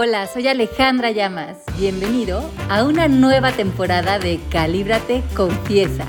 [0.00, 1.58] Hola, soy Alejandra Llamas.
[1.76, 6.06] Bienvenido a una nueva temporada de Calíbrate Confiesa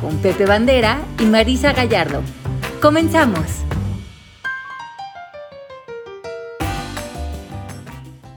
[0.00, 2.22] con Pepe Bandera y Marisa Gallardo.
[2.80, 3.64] ¡Comenzamos!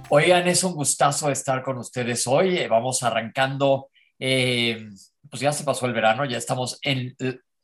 [0.10, 2.66] Oigan, es un gustazo estar con ustedes hoy.
[2.66, 4.90] Vamos arrancando, eh,
[5.30, 7.16] pues ya se pasó el verano, ya estamos en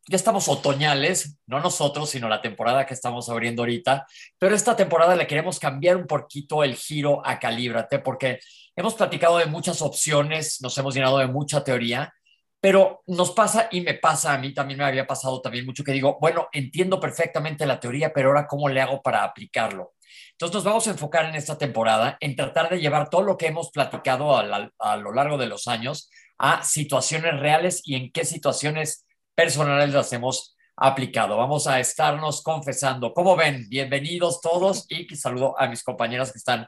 [0.08, 4.06] ya estamos otoñales, no nosotros, sino la temporada que estamos abriendo ahorita,
[4.38, 8.40] pero esta temporada le queremos cambiar un poquito el giro a Calíbrate porque
[8.76, 12.14] hemos platicado de muchas opciones, nos hemos llenado de mucha teoría,
[12.60, 15.92] pero nos pasa y me pasa a mí, también me había pasado también mucho que
[15.92, 19.94] digo, bueno, entiendo perfectamente la teoría, pero ahora cómo le hago para aplicarlo.
[20.32, 23.48] Entonces nos vamos a enfocar en esta temporada en tratar de llevar todo lo que
[23.48, 28.26] hemos platicado a, a lo largo de los años a situaciones reales y en qué
[28.26, 29.03] situaciones
[29.36, 31.38] personales las hemos aplicado.
[31.38, 33.14] Vamos a estarnos confesando.
[33.14, 33.68] ¿Cómo ven?
[33.70, 36.68] Bienvenidos todos y saludo a mis compañeras que están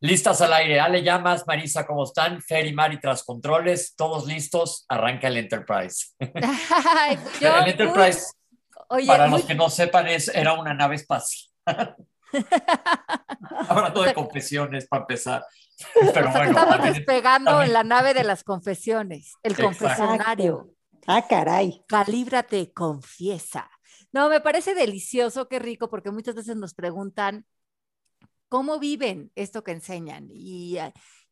[0.00, 0.80] listas al aire.
[0.80, 2.40] Ale Llamas, Marisa, ¿cómo están?
[2.42, 4.84] Fer y Mari tras controles, todos listos.
[4.88, 6.08] Arranca el Enterprise.
[6.18, 8.32] el Enterprise,
[9.06, 11.50] para los que no sepan, es, era una nave espacial.
[13.68, 15.44] Hablando de confesiones para empezar.
[16.14, 20.73] Pero bueno, en la nave de las confesiones, el confesionario.
[21.06, 21.84] Ah, caray.
[21.86, 23.70] Calíbrate, confiesa.
[24.12, 27.46] No, me parece delicioso, qué rico, porque muchas veces nos preguntan
[28.48, 30.78] cómo viven esto que enseñan y,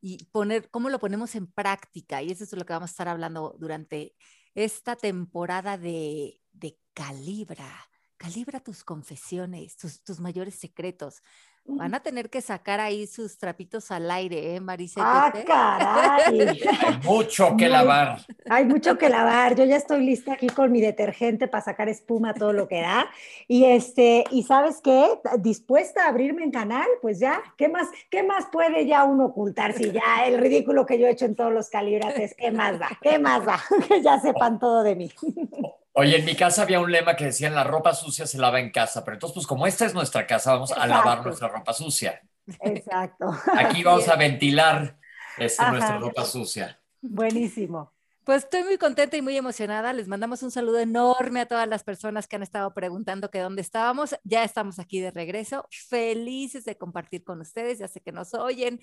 [0.00, 2.23] y poner, cómo lo ponemos en práctica.
[2.23, 4.15] Y eso es lo que vamos a estar hablando durante
[4.55, 7.89] esta temporada de, de Calibra.
[8.17, 11.23] Calibra tus confesiones, tus, tus mayores secretos.
[11.65, 15.01] Van a tener que sacar ahí sus trapitos al aire, ¿eh, Marisa?
[15.01, 16.61] ¡Ah, caray!
[16.87, 18.21] Hay mucho que lavar.
[18.51, 19.55] Hay mucho que lavar.
[19.55, 23.07] Yo ya estoy lista aquí con mi detergente para sacar espuma, todo lo que da.
[23.47, 25.07] Y, este, y ¿sabes qué?
[25.39, 29.73] Dispuesta a abrirme en canal, pues ya, ¿qué más, qué más puede ya uno ocultar
[29.73, 32.89] si ya el ridículo que yo he hecho en todos los calibrates, ¿qué más da?
[33.01, 33.61] ¿Qué más da?
[33.89, 35.11] Que ya sepan todo de mí.
[35.94, 38.70] Oye, en mi casa había un lema que decía, la ropa sucia se lava en
[38.70, 42.22] casa, pero entonces, pues como esta es nuestra casa, vamos a lavar nuestra ropa sucia.
[42.60, 43.30] Exacto.
[43.56, 44.97] Aquí vamos a ventilar
[45.36, 46.80] este, nuestra ropa sucia.
[47.00, 47.92] Buenísimo.
[48.25, 49.92] Pues estoy muy contenta y muy emocionada.
[49.92, 53.62] Les mandamos un saludo enorme a todas las personas que han estado preguntando que dónde
[53.62, 54.14] estábamos.
[54.22, 57.80] Ya estamos aquí de regreso, felices de compartir con ustedes.
[57.80, 58.80] Ya sé que nos oyen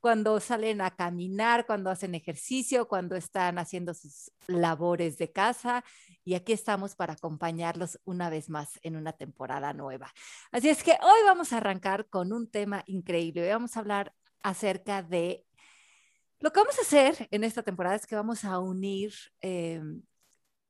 [0.00, 5.84] cuando salen a caminar, cuando hacen ejercicio, cuando están haciendo sus labores de casa.
[6.24, 10.12] Y aquí estamos para acompañarlos una vez más en una temporada nueva.
[10.52, 13.42] Así es que hoy vamos a arrancar con un tema increíble.
[13.42, 15.46] Hoy vamos a hablar acerca de...
[16.38, 19.12] Lo que vamos a hacer en esta temporada es que vamos a unir
[19.42, 20.02] em,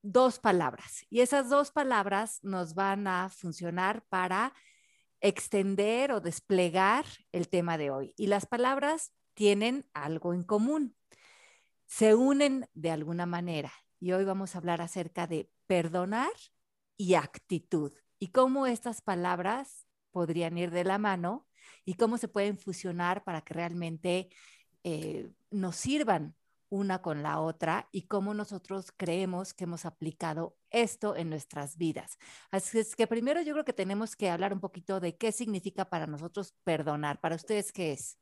[0.02, 4.52] dos palabras y esas dos palabras nos van a funcionar para
[5.20, 8.14] extender o desplegar el tema de hoy.
[8.16, 10.94] Y las palabras tienen algo en común,
[11.86, 13.72] se unen de alguna manera.
[13.98, 16.28] Y hoy vamos a hablar acerca de perdonar
[16.98, 21.48] y actitud y cómo estas palabras podrían ir de la mano
[21.86, 24.28] y cómo se pueden fusionar para que realmente
[24.84, 26.36] eh, nos sirvan
[26.68, 32.18] una con la otra y cómo nosotros creemos que hemos aplicado esto en nuestras vidas.
[32.50, 35.88] Así es que primero yo creo que tenemos que hablar un poquito de qué significa
[35.88, 37.22] para nosotros perdonar.
[37.22, 38.18] Para ustedes, ¿qué es?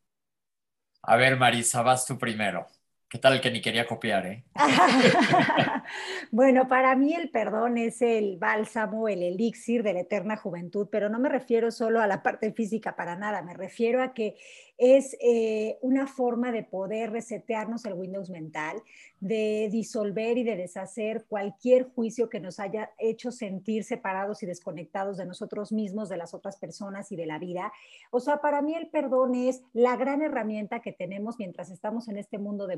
[1.03, 2.69] A ver, Marisa, vas tú primero.
[3.11, 4.45] ¿Qué tal el que ni quería copiar, eh?
[6.31, 11.09] bueno, para mí el perdón es el bálsamo, el elixir de la eterna juventud, pero
[11.09, 14.37] no me refiero solo a la parte física para nada, me refiero a que
[14.79, 18.81] es eh, una forma de poder resetearnos el Windows mental,
[19.21, 25.17] de disolver y de deshacer cualquier juicio que nos haya hecho sentir separados y desconectados
[25.17, 27.73] de nosotros mismos, de las otras personas y de la vida.
[28.13, 32.17] O sea, para mí el perdón es la gran herramienta que tenemos mientras estamos en
[32.17, 32.77] este mundo de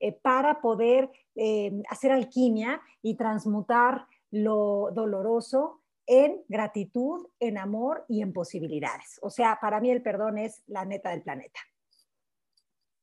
[0.00, 8.22] eh, para poder eh, hacer alquimia y transmutar lo doloroso en gratitud, en amor y
[8.22, 9.18] en posibilidades.
[9.22, 11.60] O sea, para mí el perdón es la neta del planeta.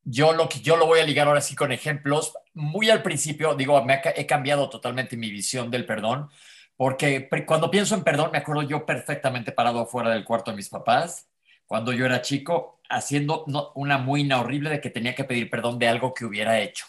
[0.06, 2.33] Yo lo, yo lo voy a ligar ahora sí con ejemplos.
[2.54, 6.30] Muy al principio, digo, me he cambiado totalmente mi visión del perdón,
[6.75, 10.69] porque cuando pienso en perdón, me acuerdo yo perfectamente parado afuera del cuarto de mis
[10.69, 11.30] papás,
[11.74, 13.44] cuando yo era chico, haciendo
[13.74, 16.86] una muina horrible de que tenía que pedir perdón de algo que hubiera hecho.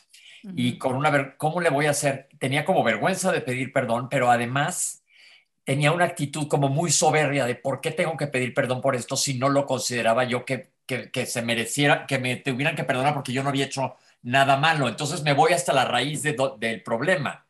[0.55, 2.29] Y con una, ¿cómo le voy a hacer?
[2.39, 5.03] Tenía como vergüenza de pedir perdón, pero además
[5.65, 9.17] tenía una actitud como muy soberbia de por qué tengo que pedir perdón por esto
[9.17, 13.33] si no lo consideraba yo que, que, se mereciera, que me tuvieran que perdonar porque
[13.33, 14.87] yo no había hecho nada malo.
[14.87, 17.47] Entonces me voy hasta la raíz del problema.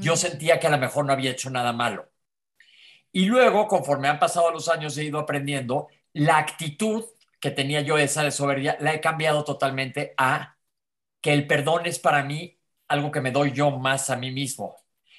[0.00, 2.08] Yo sentía que a lo mejor no había hecho nada malo.
[3.12, 7.04] Y luego, conforme han pasado los años, he ido aprendiendo, la actitud
[7.40, 10.58] que tenía yo esa de soberbia, la he cambiado totalmente a
[11.20, 12.58] que el perdón es para mí
[12.88, 14.76] algo que me doy yo más a mí mismo.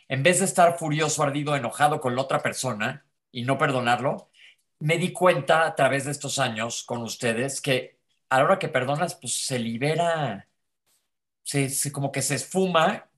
[0.07, 4.29] En vez de estar furioso, ardido, enojado con la otra persona y no perdonarlo,
[4.79, 7.99] me di cuenta a través de estos años con ustedes que
[8.29, 10.47] a la hora que perdonas, pues se libera,
[11.43, 13.09] se, como que se esfuma,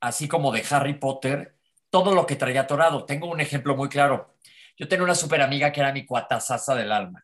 [0.00, 1.56] así como de Harry Potter,
[1.90, 3.04] todo lo que traía atorado.
[3.06, 4.34] Tengo un ejemplo muy claro.
[4.80, 7.22] Yo tenía una super amiga que era mi cuatazaza del alma.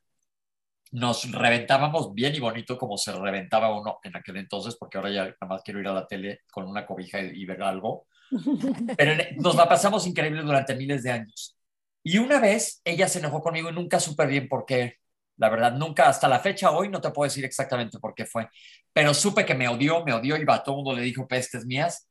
[0.93, 5.25] Nos reventábamos bien y bonito como se reventaba uno en aquel entonces, porque ahora ya
[5.25, 8.08] nada más quiero ir a la tele con una cobija y, ver algo.
[8.99, 11.56] Pero nos la pasamos increíble durante miles de años.
[12.03, 14.99] Y una vez ella se enojó conmigo y nunca supe bien por qué.
[15.38, 18.50] La verdad, nunca, hasta la fecha hoy, no te puedo decir exactamente por qué fue.
[18.93, 21.64] Pero supe que me odió, me odió y va, todo el mundo le dijo pestes
[21.64, 22.06] mías.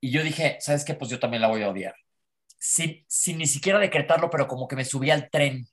[0.00, 0.94] Y yo dije, ¿sabes qué?
[0.94, 1.94] Pues yo también la voy a odiar.
[2.58, 5.66] Sin, sin ni siquiera decretarlo, pero como que me subí al tren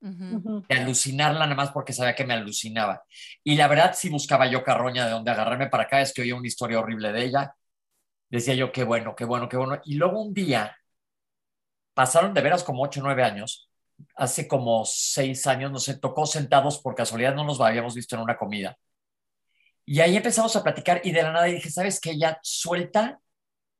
[0.00, 3.02] de alucinarla nada más porque sabía que me alucinaba.
[3.42, 6.36] Y la verdad, si buscaba yo carroña de donde agarrarme para acá, es que oía
[6.36, 7.54] una historia horrible de ella.
[8.30, 9.80] Decía yo, qué bueno, qué bueno, qué bueno.
[9.84, 10.76] Y luego un día,
[11.94, 13.68] pasaron de veras como ocho o nueve años,
[14.14, 18.36] hace como seis años, nos tocó sentados por casualidad, no nos habíamos visto en una
[18.36, 18.78] comida.
[19.84, 22.16] Y ahí empezamos a platicar y de la nada dije, ¿sabes qué?
[22.18, 23.18] Ya suelta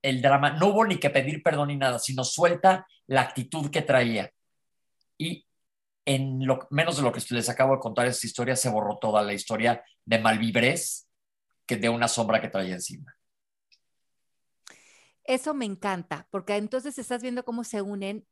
[0.02, 0.52] el drama.
[0.52, 4.30] No hubo ni que pedir perdón ni nada, sino suelta la actitud que traía.
[5.16, 5.46] Y
[6.04, 9.22] en lo, menos de lo que les acabo de contar esta historia, se borró toda
[9.22, 11.08] la historia de malvibres
[11.66, 13.14] que de una sombra que traía encima.
[15.24, 18.26] Eso me encanta, porque entonces estás viendo cómo se unen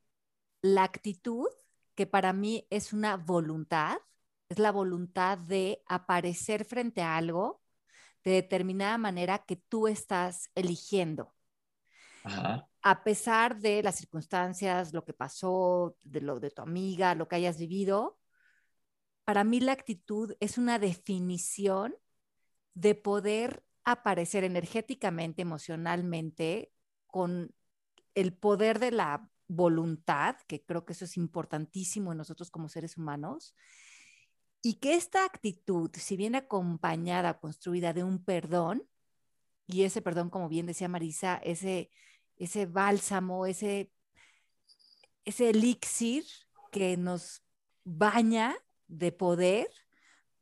[0.63, 1.49] la actitud,
[1.95, 3.99] que para mí es una voluntad,
[4.49, 7.63] es la voluntad de aparecer frente a algo
[8.25, 11.36] de determinada manera que tú estás eligiendo.
[12.83, 17.37] A pesar de las circunstancias, lo que pasó, de lo de tu amiga, lo que
[17.37, 18.19] hayas vivido,
[19.25, 21.97] para mí la actitud es una definición
[22.75, 26.73] de poder aparecer energéticamente, emocionalmente,
[27.07, 27.55] con
[28.15, 32.97] el poder de la voluntad, que creo que eso es importantísimo en nosotros como seres
[32.97, 33.55] humanos,
[34.63, 38.89] y que esta actitud, si viene acompañada, construida de un perdón,
[39.67, 41.91] y ese perdón, como bien decía Marisa, ese
[42.39, 43.91] ese bálsamo, ese,
[45.25, 46.25] ese elixir
[46.71, 47.43] que nos
[47.85, 48.57] baña
[48.89, 49.69] de poder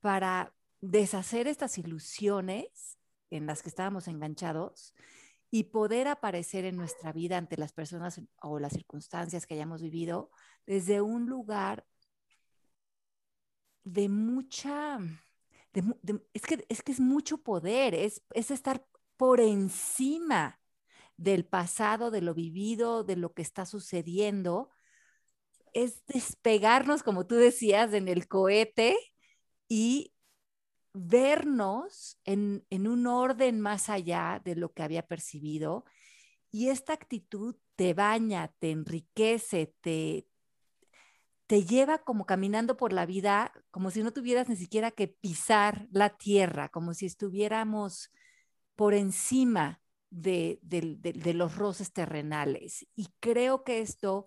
[0.00, 2.98] para deshacer estas ilusiones
[3.30, 4.94] en las que estábamos enganchados
[5.50, 10.30] y poder aparecer en nuestra vida ante las personas o las circunstancias que hayamos vivido
[10.66, 11.86] desde un lugar
[13.84, 14.98] de mucha,
[16.32, 18.84] es, que, es que es mucho poder, es, es estar
[19.16, 20.58] por encima
[21.16, 24.70] del pasado, de lo vivido, de lo que está sucediendo,
[25.72, 28.96] es despegarnos, como tú decías, en el cohete
[29.68, 30.12] y
[30.94, 35.84] vernos en, un orden más allá de lo que había percibido.
[36.50, 40.28] Y esta actitud te baña, te enriquece, te,
[41.46, 45.88] te lleva como caminando por la vida, como si no tuvieras ni siquiera que pisar
[45.90, 48.12] la tierra, como si estuviéramos
[48.76, 49.83] por encima
[50.14, 52.86] de, los roces terrenales.
[52.94, 54.26] Y creo que esto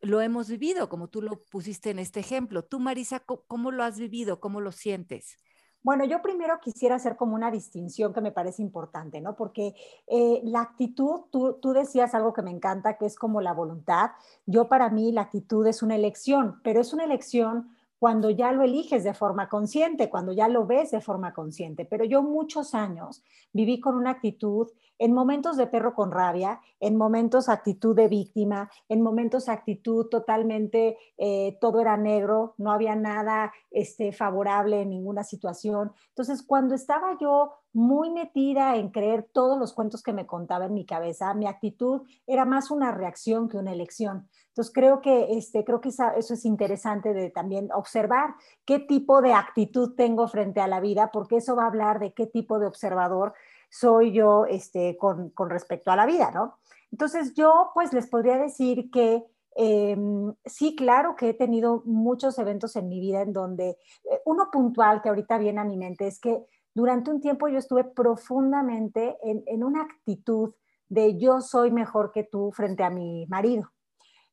[0.00, 2.64] lo hemos vivido, como tú lo pusiste en este ejemplo.
[2.64, 4.40] Tú, Marisa, ¿cómo, lo has vivido?
[4.40, 5.36] ¿Cómo lo sientes?
[5.82, 9.36] Bueno, yo primero quisiera hacer como una distinción que me parece importante, ¿no?
[9.36, 9.74] Porque
[10.08, 14.10] eh, la actitud, tú, tú, decías algo que me encanta, que es como la voluntad.
[14.46, 18.62] Yo para mí la actitud es una elección, pero es una elección cuando ya lo
[18.62, 21.84] eliges de forma consciente, cuando ya lo ves de forma consciente.
[21.84, 23.22] Pero yo muchos años
[23.52, 28.70] viví con una actitud en momentos de perro con rabia, en momentos actitud de víctima,
[28.88, 35.22] en momentos actitud totalmente, eh, todo era negro, no había nada este, favorable en ninguna
[35.22, 35.92] situación.
[36.08, 40.72] Entonces, cuando estaba yo muy metida en creer todos los cuentos que me contaba en
[40.72, 44.30] mi cabeza, mi actitud era más una reacción que una elección.
[44.48, 49.34] Entonces, creo que, este, creo que eso es interesante de también observar qué tipo de
[49.34, 52.66] actitud tengo frente a la vida, porque eso va a hablar de qué tipo de
[52.66, 53.34] observador
[53.68, 56.56] soy yo este, con, respecto a la vida, ¿no?
[56.90, 59.22] Entonces yo pues les podría decir que
[59.54, 64.50] em, sí, claro que he tenido muchos eventos en mi vida en donde eh, uno
[64.50, 69.16] puntual que ahorita viene a mi mente es que durante un tiempo yo estuve profundamente
[69.22, 70.52] en, una actitud
[70.90, 73.72] de yo soy mejor que tú frente a mi marido.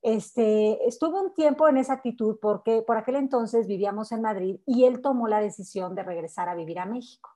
[0.02, 4.84] Este, estuve un tiempo en esa actitud porque por aquel entonces vivíamos en Madrid y
[4.84, 7.30] él tomó la decisión de regresar a vivir a México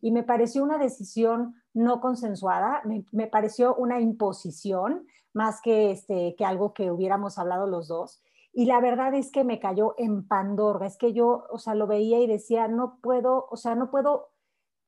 [0.00, 6.44] y me pareció una decisión no consensuada, me, pareció una imposición más que, este, que
[6.44, 8.22] algo que hubiéramos hablado los dos.
[8.52, 11.88] y la verdad es que me cayó en Pandorga, es que yo, o sea, lo
[11.88, 14.28] veía y decía, no puedo, o sea, no puedo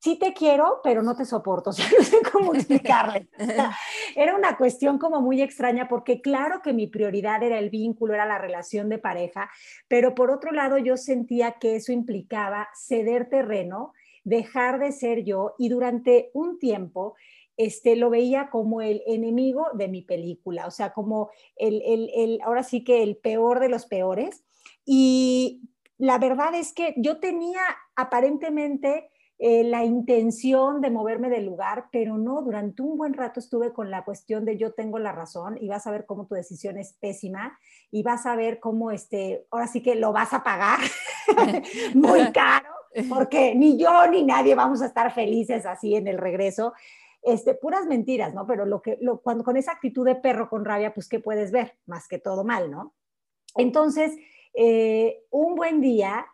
[0.05, 3.27] sí te quiero, pero no te soporto, o sea, no sé cómo explicarle.
[4.15, 8.27] era una cuestión como muy extraña porque claro que mi prioridad era el vínculo, era
[8.27, 9.49] la relación de pareja,
[9.87, 13.93] pero por otro lado yo sentía que eso implicaba ceder terreno,
[14.23, 17.15] dejar de ser yo y durante un tiempo
[17.57, 22.39] este, lo veía como el enemigo de mi película, o sea, como el, el, el,
[22.43, 24.43] ahora sí que el peor de los peores.
[24.85, 25.61] Y
[25.97, 27.61] la verdad es que yo tenía
[27.95, 33.73] aparentemente eh, la intención de moverme del lugar, pero no, durante un buen rato estuve
[33.73, 36.77] con la cuestión de yo tengo la razón y vas a ver cómo tu decisión
[36.77, 37.59] es pésima
[37.91, 40.79] y vas a ver cómo, este, ahora sí que lo vas a pagar
[41.93, 42.69] muy caro,
[43.09, 46.73] porque ni yo ni nadie vamos a estar felices así en el regreso.
[47.21, 48.47] Este, puras mentiras, ¿no?
[48.47, 51.51] Pero lo que, lo, cuando con esa actitud de perro con rabia, pues, ¿qué puedes
[51.51, 51.75] ver?
[51.87, 52.93] Más que todo mal, ¿no?
[53.55, 54.15] Entonces,
[54.53, 56.25] eh, un buen día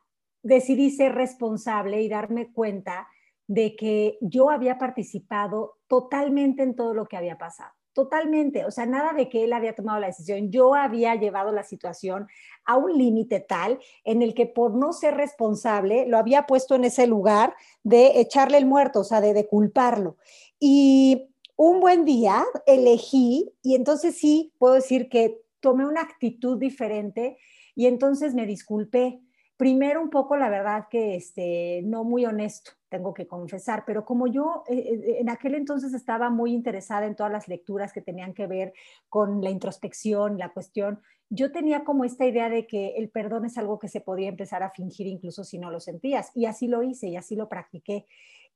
[0.44, 3.08] decidí ser responsable y darme cuenta
[3.48, 7.72] de que yo había participado totalmente en todo lo que había pasado.
[7.94, 10.50] Totalmente, o sea, nada de que él había tomado la decisión.
[10.50, 12.28] Yo había llevado la situación
[12.64, 16.86] a un límite tal en el que por no ser responsable lo había puesto en
[16.86, 20.16] ese lugar de echarle el muerto, o sea, de, de culparlo.
[20.58, 27.38] Y un buen día elegí, y entonces sí puedo decir que tomé una actitud diferente
[27.76, 29.22] y entonces me disculpé
[29.62, 34.26] primero un poco, la verdad que este, no muy honesto, tengo que confesar, pero como
[34.26, 38.34] yo eh, eh, en aquel entonces estaba muy interesada en todas las lecturas que tenían
[38.34, 38.74] que ver
[39.08, 41.00] con la introspección, la cuestión,
[41.30, 44.64] yo tenía como esta idea de que el perdón es algo que se podía empezar
[44.64, 48.08] a fingir incluso si no lo sentías, y así lo hice y así lo practiqué.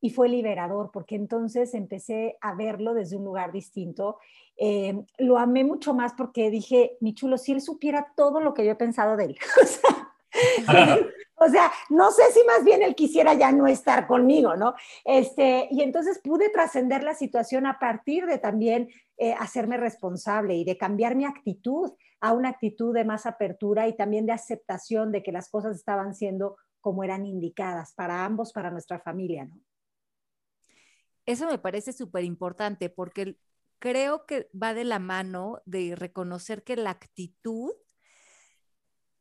[0.01, 4.17] Y fue liberador, porque entonces empecé a verlo desde un lugar distinto.
[4.57, 8.65] Eh, lo amé mucho más porque dije, mi chulo, si él supiera todo lo que
[8.65, 9.38] yo he pensado de él.
[11.36, 14.75] o sea, no sé si más bien él quisiera ya no estar conmigo, ¿no?
[15.04, 20.63] Este, y entonces pude trascender la situación a partir de también eh, hacerme responsable y
[20.63, 25.24] de cambiar mi actitud a una actitud de más apertura y también de aceptación de
[25.24, 29.60] que las cosas estaban siendo como eran indicadas para ambos, para nuestra familia, ¿no?
[31.25, 33.38] Eso me parece súper importante porque
[33.80, 37.72] creo que va de la mano de reconocer que la actitud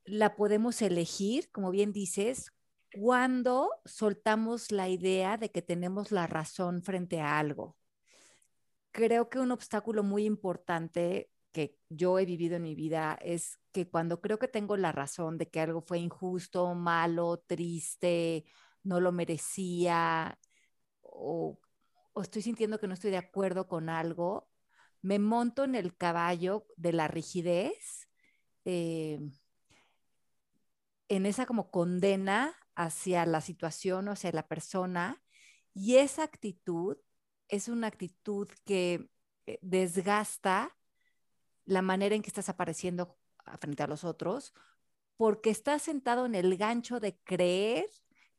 [0.05, 2.53] la podemos elegir, como bien dices,
[2.93, 7.77] cuando soltamos la idea de que tenemos la razón frente a algo.
[8.93, 13.89] Creo que un obstáculo muy importante que yo he vivido en mi vida es que
[13.89, 18.45] cuando creo que tengo la razón de que algo fue injusto, malo, triste,
[18.83, 20.39] no lo merecía
[21.01, 21.59] o,
[22.17, 24.49] estoy sintiendo que no estoy de acuerdo con algo,
[25.03, 28.09] me monto en el caballo de la rigidez.
[28.65, 29.21] Eh,
[31.09, 35.23] en esa como condena hacia la situación o hacia la persona
[35.75, 36.97] y esa actitud
[37.49, 39.11] es una actitud que
[39.47, 40.77] eh, desgasta
[41.67, 43.19] la manera en que estás apareciendo
[43.61, 44.55] frente a los otros
[45.17, 47.89] porque estás sentado en el gancho de creer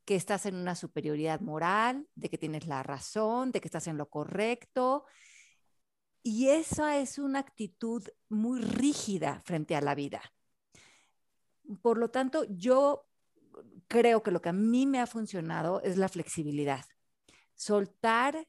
[0.05, 3.97] que estás en una superioridad moral, de que tienes la razón, de que estás en
[3.97, 5.05] lo correcto.
[6.21, 10.21] Y esa es una actitud muy rígida frente a la vida.
[11.81, 13.07] Por lo tanto, yo
[13.87, 16.85] creo que lo que a mí me ha funcionado es la flexibilidad.
[17.53, 18.47] Soltar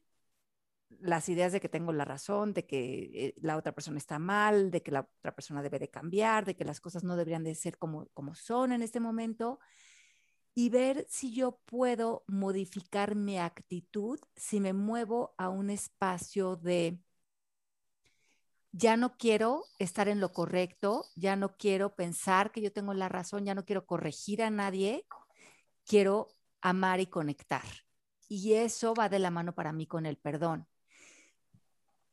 [0.99, 4.71] las ideas de que tengo la razón, de que eh, la otra persona está mal,
[4.71, 7.55] de que la otra persona debe de cambiar, de que las cosas no deberían de
[7.55, 9.59] ser como, como son en este momento
[10.57, 16.99] y ver si yo puedo modificar mi actitud si me muevo a un espacio de
[18.77, 23.09] ya no quiero estar en lo correcto, ya no quiero pensar que yo tengo la
[23.09, 25.07] razón, ya no quiero corregir a nadie,
[25.83, 26.27] quiero
[26.61, 27.63] amar y conectar.
[28.29, 30.67] Y eso va de la mano para mí con el perdón.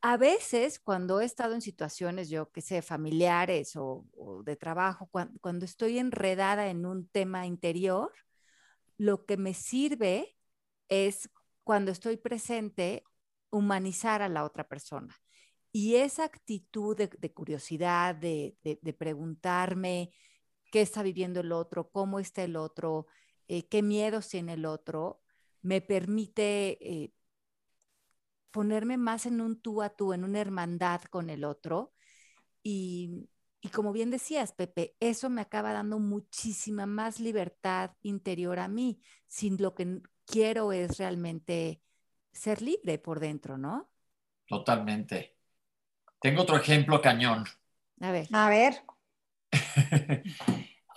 [0.00, 4.06] A veces, cuando he estado en situaciones, yo que sé, familiares o,
[4.44, 8.12] de trabajo, cuando estoy enredada en un tema interior,
[8.96, 10.36] lo que me sirve
[10.88, 11.28] es
[11.62, 13.04] cuando estoy presente,
[13.50, 15.14] humanizar a la otra persona
[15.76, 18.56] y esa actitud de, curiosidad, de,
[18.96, 20.12] preguntarme
[20.70, 23.08] qué está viviendo el otro, cómo está el otro,
[23.48, 25.20] eh, qué miedos tiene el otro,
[25.62, 27.12] me permite eh,
[28.52, 31.92] ponerme más en un tú a tú, en una hermandad con el otro.
[32.62, 33.28] Y,
[33.60, 39.00] y como bien decías, Pepe, eso me acaba dando muchísima más libertad interior a mí,
[39.26, 41.82] sin lo que quiero es realmente
[42.30, 43.90] ser libre por dentro, ¿no?
[44.46, 45.33] Totalmente.
[46.24, 47.44] Tengo otro ejemplo cañón.
[48.00, 48.26] A ver.
[48.32, 48.82] A ver.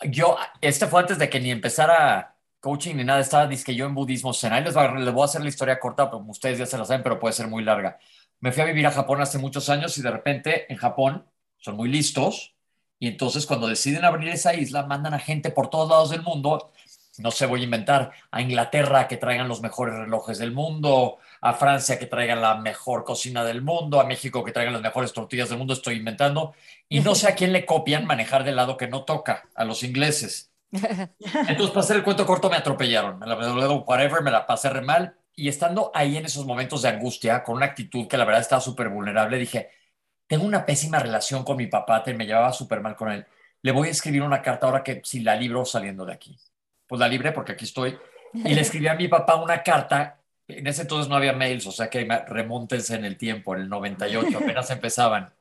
[0.10, 3.94] yo, este fue antes de que ni empezara coaching ni nada, estaba que yo en
[3.94, 4.54] budismo zen.
[4.54, 7.20] Ahí les, voy a hacer la historia corta, como ustedes ya se la saben, pero
[7.20, 8.00] puede ser muy larga.
[8.40, 11.26] Me fui a vivir a Japón hace muchos años y de repente en Japón
[11.58, 12.56] son muy listos
[12.98, 16.72] y entonces cuando deciden abrir esa isla mandan a gente por todos lados del mundo
[17.18, 21.54] no sé, voy a inventar, a Inglaterra que traigan los mejores relojes del mundo, a
[21.54, 25.50] Francia que traigan la mejor cocina del mundo, a México que traigan las mejores tortillas
[25.50, 26.54] del mundo, estoy inventando,
[26.88, 29.84] y no sé a quién le copian manejar del lado que no toca, a los
[29.84, 30.52] ingleses.
[30.72, 34.82] Entonces, para hacer el cuento corto, me atropellaron, me la whatever, me la pasé re
[34.82, 38.42] mal, y estando ahí en esos momentos de angustia, con una actitud que la verdad
[38.42, 39.70] estaba súper vulnerable, dije,
[40.28, 43.26] tengo una pésima relación con mi papá, te me llevaba súper mal con él.
[43.62, 46.38] Le voy a escribir una carta ahora que si la libro saliendo de aquí
[46.88, 47.98] pues la libre porque aquí estoy.
[48.34, 50.20] Y le escribí a mi papá una carta.
[50.48, 53.70] En ese entonces no había mails, o sea que remóntense en el tiempo, en el
[53.70, 55.34] 98, apenas empezaban.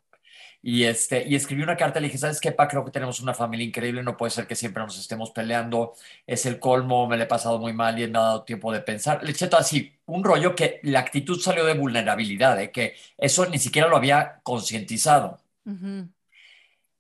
[0.63, 2.67] Y, este, y escribí una carta, le dije, ¿sabes qué, pa?
[2.67, 5.95] Creo que tenemos una familia increíble, no puede ser que siempre nos estemos peleando,
[6.27, 8.81] es el colmo, me le he pasado muy mal y me ha dado tiempo de
[8.81, 9.23] pensar.
[9.23, 12.73] Le eché todo así, un rollo que la actitud salió de vulnerabilidad, ¿eh?
[12.73, 15.39] que eso ni siquiera lo había concientizado.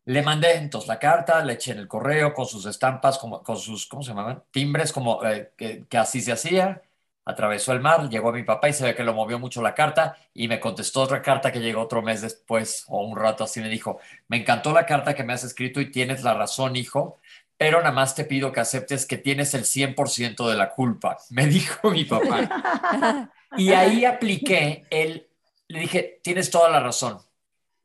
[0.06, 3.56] Le mandé entonces la carta, le eché en el correo con sus estampas, como, con
[3.56, 4.42] sus, ¿cómo se llamaban?
[4.52, 6.82] Timbres, como eh, que, así se hacía.
[7.24, 9.74] Atravesó el mar, llegó a mi papá y se ve que lo movió mucho la
[9.74, 13.60] carta y me contestó otra carta que llegó otro mes después o un rato así
[13.60, 13.98] me dijo,
[14.28, 17.18] me encantó la carta que me has escrito y tienes la razón, hijo,
[17.58, 21.46] pero nada más te pido que aceptes que tienes el 100% de la culpa, me
[21.46, 23.28] dijo mi papá.
[23.56, 25.26] y ahí apliqué el,
[25.66, 27.18] le dije, tienes toda la razón,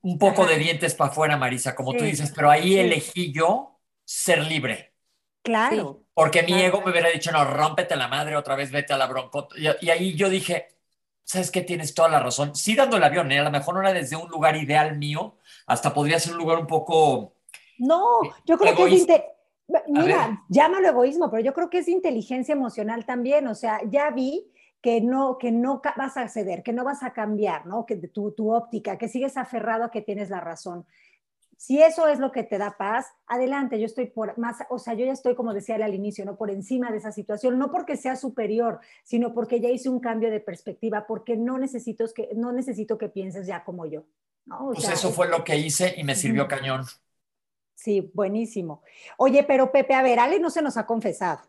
[0.02, 4.44] un poco de dientes para afuera, Marisa, como tú dices, pero ahí elegí yo ser
[4.44, 4.94] libre.
[5.44, 6.04] Claro.
[6.14, 9.08] Porque mi ego me hubiera dicho, no, rómpete la madre, otra vez vete a la
[9.08, 9.48] bronco.
[9.58, 10.76] Y, ahí yo dije,
[11.24, 11.62] ¿sabes qué?
[11.62, 12.56] Tienes toda la razón.
[12.56, 13.40] Sí dando el avión, ¿eh?
[13.40, 16.60] a lo mejor no era desde un lugar ideal mío, hasta podría ser un lugar
[16.60, 17.34] un poco...
[17.80, 18.04] No,
[18.46, 19.08] yo creo que es...
[19.88, 23.48] Mira, llámalo egoísmo, pero yo creo que es inteligencia emocional también.
[23.48, 24.51] O sea, ya vi
[24.82, 27.86] que no, que no vas a ceder, que no vas a cambiar, ¿no?
[27.86, 30.86] Que tu, tu óptica, que sigues aferrado a que tienes la razón.
[31.56, 34.96] Si eso es lo que te da paz, adelante, yo estoy por más, o sea,
[34.96, 36.36] yo ya estoy, como decía al inicio, ¿no?
[36.36, 40.32] Por encima de esa situación, no porque sea superior, sino porque ya hice un cambio
[40.32, 44.06] de perspectiva, porque no necesito que, no necesito que pienses ya como yo.
[44.46, 44.72] ¿no?
[44.74, 46.84] pues eso fue lo que hice y me sirvió cañón.
[47.76, 48.82] Sí, buenísimo.
[49.18, 51.42] Oye, pero Pepe, a ver, Ale no se nos ha confesado.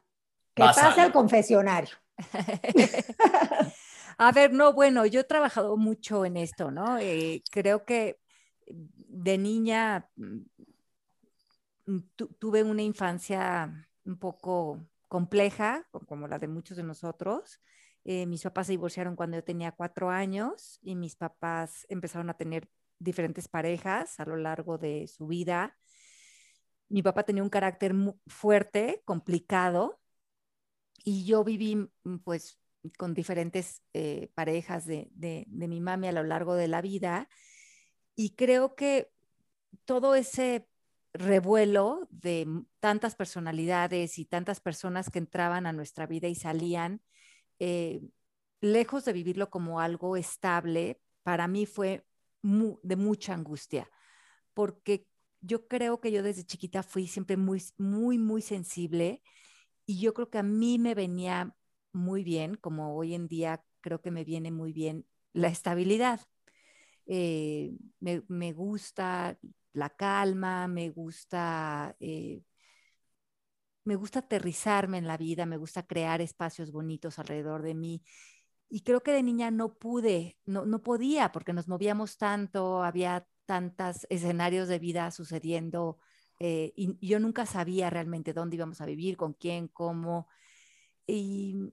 [0.54, 1.96] Que pase al confesionario.
[4.18, 6.98] A ver, no, bueno, yo he trabajado mucho en esto, ¿no?
[6.98, 8.18] Eh, creo que
[8.66, 10.40] de niña mm,
[12.38, 17.60] tuve una infancia un poco compleja, como la de muchos de nosotros.
[18.04, 22.34] Eh, mis papás se divorciaron cuando yo tenía cuatro años y mis papás empezaron a
[22.34, 25.76] tener diferentes parejas a lo largo de su vida.
[26.88, 27.94] Mi papá tenía un carácter
[28.26, 30.01] fuerte, complicado,
[31.04, 32.58] y yo viví mm, pues
[32.98, 37.28] con diferentes eh, parejas de, de, mi mami a lo largo de la vida
[38.16, 39.10] y creo que
[39.84, 40.68] todo ese
[41.12, 42.46] revuelo de
[42.80, 47.02] tantas personalidades y tantas personas que entraban a nuestra vida y salían,
[47.58, 48.00] eh,
[48.60, 52.04] lejos de vivirlo como algo estable, para mí fue
[52.42, 53.88] de mucha angustia,
[54.54, 55.06] porque
[55.40, 59.22] yo creo que yo desde chiquita fui siempre muy, muy, muy sensible
[59.86, 61.54] y yo creo que a mí me venía
[61.92, 66.20] muy bien, como hoy en día creo que me viene muy bien la estabilidad.
[67.06, 69.38] Eh, me, gusta
[69.72, 72.42] la calma, me gusta, eh,
[73.84, 78.02] me gusta aterrizarme en la vida, me gusta crear espacios bonitos alrededor de mí.
[78.68, 83.26] Y creo que de niña no pude, no, no podía, porque nos movíamos tanto, había
[83.44, 85.98] tantos escenarios de vida sucediendo
[86.44, 90.28] eh, y, yo nunca sabía realmente dónde íbamos a vivir, con quién, cómo.
[91.06, 91.72] Y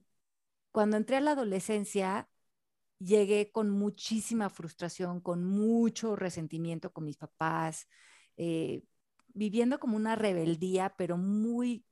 [0.72, 2.28] cuando entré a la adolescencia,
[3.00, 7.88] llegué con muchísima frustración, con mucho resentimiento con mis papás,
[8.36, 8.84] eh,
[9.28, 11.84] viviendo como una rebeldía, pero muy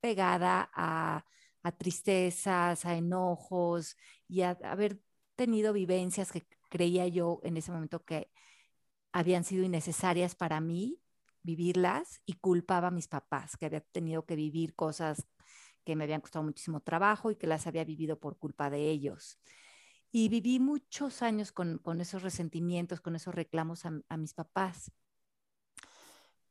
[0.00, 1.26] pegada a,
[1.78, 3.96] tristezas, a enojos
[4.28, 5.00] y a, a haber
[5.36, 8.30] tenido vivencias que creía yo en ese momento que
[9.12, 11.01] habían sido innecesarias para mí
[11.42, 15.26] vivirlas y culpaba a mis papás, que había tenido que vivir cosas
[15.84, 19.38] que me habían costado muchísimo trabajo y que las había vivido por culpa de ellos.
[20.10, 24.92] Y viví muchos años con, esos resentimientos, con esos reclamos a, mis papás.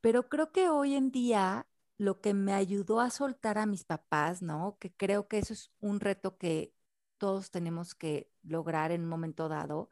[0.02, 4.42] Pero creo que hoy en día lo que me ayudó a soltar a mis papás,
[4.42, 4.78] ¿no?
[4.80, 6.74] Que creo que eso es un reto que
[7.20, 9.92] todos tenemos que lograr en un momento dado,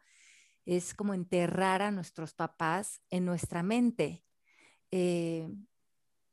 [0.66, 4.26] es como enterrar a nuestros papás en nuestra mente.
[4.92, 5.50] Eh,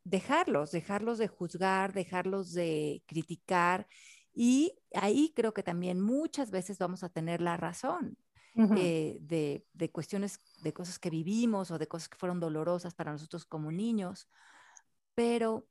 [0.05, 3.87] dejarlos, dejarlos de juzgar, dejarlos de criticar.
[4.33, 8.17] Y ahí creo que también muchas veces vamos a tener la razón.
[8.79, 13.13] Eh, de, de, cuestiones, de cosas que vivimos o de cosas que fueron dolorosas para
[13.13, 14.31] nosotros como niños,
[15.15, 15.69] pero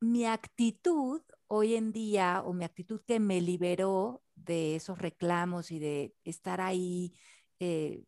[0.00, 5.78] mi actitud hoy en día o mi actitud que me liberó de esos reclamos y
[5.78, 7.14] de estar ahí
[7.58, 8.04] eh,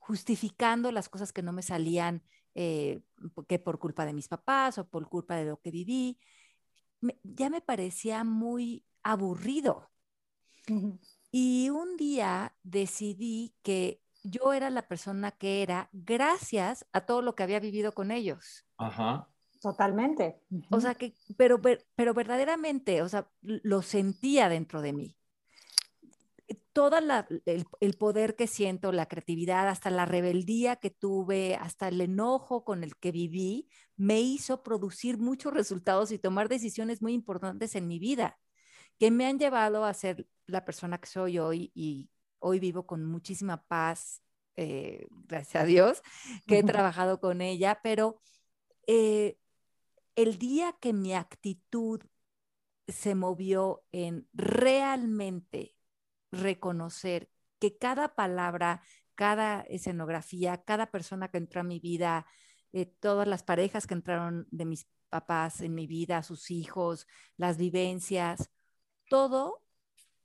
[0.00, 2.22] justificando las cosas que no me salían,
[2.54, 3.00] eh,
[3.48, 6.18] que por culpa de mis papás o por culpa de lo que viví,
[7.22, 9.90] ya me parecía muy aburrido.
[11.30, 17.34] Y un día decidí que yo era la persona que era gracias a todo lo
[17.34, 18.64] que había vivido con ellos.
[18.76, 19.28] Ajá.
[19.60, 20.42] Totalmente.
[20.70, 21.60] O sea que, pero,
[21.94, 25.16] pero verdaderamente, o sea, lo sentía dentro de mí.
[26.72, 32.00] Todo el, el, poder que siento, la creatividad, hasta la rebeldía que tuve, hasta el
[32.00, 37.74] enojo con el que viví, me hizo producir muchos resultados y tomar decisiones muy importantes
[37.74, 38.38] en mi vida,
[38.98, 43.04] que me han llevado a ser la persona que soy hoy y hoy vivo con
[43.04, 44.22] muchísima paz,
[44.56, 46.02] eh, gracias a Dios,
[46.46, 48.20] que he trabajado con ella, pero
[48.86, 49.38] eh,
[50.16, 52.00] el día que mi actitud
[52.88, 55.76] se movió en realmente
[56.32, 58.82] reconocer que cada palabra,
[59.14, 62.26] cada escenografía, cada persona que entró a mi vida,
[62.72, 67.58] eh, todas las parejas que entraron de mis papás en mi vida, sus hijos, las
[67.58, 68.50] vivencias,
[69.08, 69.62] todo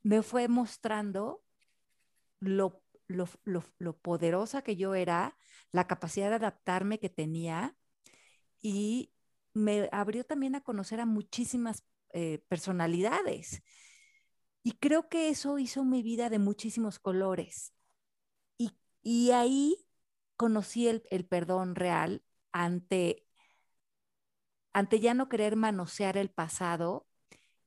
[0.01, 1.43] me fue mostrando
[2.39, 2.81] lo,
[4.01, 5.37] poderosa que yo era,
[5.71, 7.75] la capacidad de adaptarme que tenía
[8.61, 9.11] y
[9.53, 13.61] me abrió también a conocer a muchísimas eh, personalidades.
[14.63, 17.73] Y creo que eso hizo mi vida de muchísimos colores.
[19.03, 19.87] Y, ahí
[20.35, 23.25] conocí el, perdón real ante,
[24.73, 27.07] ante ya no querer manosear el pasado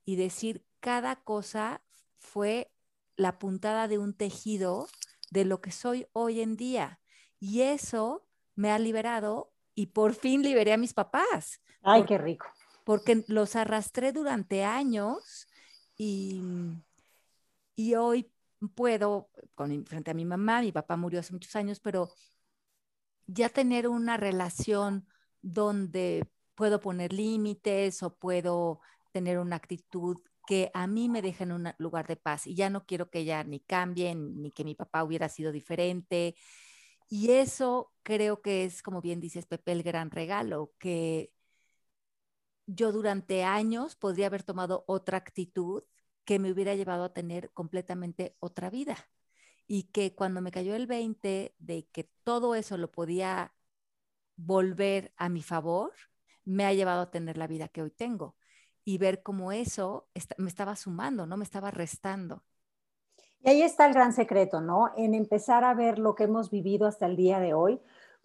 [0.04, 1.82] y decir cada cosa
[2.18, 2.70] fue
[3.16, 4.86] la puntada de un tejido
[5.30, 7.00] de lo que soy hoy en día.
[7.38, 11.62] Y eso me ha liberado y por fin liberé a mis papás.
[11.82, 12.46] Ay, qué rico.
[12.84, 15.48] Porque los arrastré durante años
[16.02, 16.40] y,
[17.76, 18.32] y hoy
[18.74, 22.10] puedo, con, frente a mi mamá, mi papá murió hace muchos años, pero
[23.26, 25.06] ya tener una relación
[25.42, 28.80] donde puedo poner límites o puedo
[29.12, 32.70] tener una actitud que a mí me deje en un lugar de paz y ya
[32.70, 36.34] no quiero que ella ni cambie, ni que mi papá hubiera sido diferente.
[37.10, 41.34] Y eso creo que es, como bien dices, Pepe, el gran regalo, que
[42.66, 45.82] yo durante años podría haber tomado otra actitud
[46.24, 48.96] que me hubiera llevado a tener completamente otra vida.
[49.66, 53.52] Y que cuando me cayó el 20 de que todo eso lo podía
[54.36, 55.92] volver a mi favor,
[56.44, 58.36] me ha llevado a tener la vida que hoy tengo.
[58.84, 62.42] Y ver cómo eso me estaba sumando, no me estaba restando.
[63.42, 64.92] Y ahí está el gran secreto, ¿no?
[64.96, 67.80] En empezar a ver lo que hemos vivido hasta el día de hoy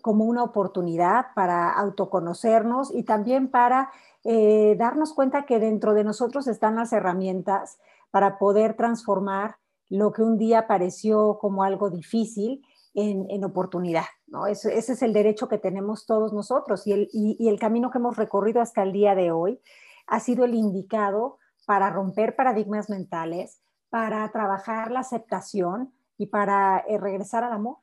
[0.06, 3.90] como una oportunidad para autoconocernos y también para
[4.24, 7.80] eh, darnos cuenta que dentro de nosotros están las herramientas
[8.12, 9.56] para poder transformar
[9.90, 12.64] lo que un día pareció como algo difícil
[12.94, 14.06] en, oportunidad.
[14.28, 14.46] ¿no?
[14.46, 18.16] Ese, es el derecho que tenemos todos nosotros y el, y el camino que hemos
[18.16, 19.60] recorrido hasta el día de hoy
[20.06, 27.00] ha sido el indicado para romper paradigmas mentales, para trabajar la aceptación y para eh,
[27.00, 27.78] regresar al amor.